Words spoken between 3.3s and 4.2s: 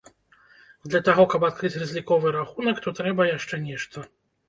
яшчэ нешта.